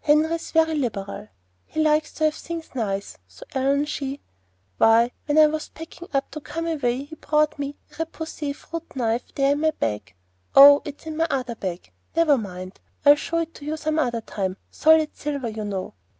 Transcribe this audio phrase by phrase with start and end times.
[0.00, 1.28] Henry's very liberal.
[1.64, 4.20] He likes to have things nice, so Ellen she
[4.76, 8.96] Why, when I was packing up to come away he brought me that repoussé fruit
[8.96, 10.16] knife there in my bag
[10.56, 11.92] Oh, it's in my other bag!
[12.16, 15.94] Never mind; I'll show it to you some other time solid silver, you know.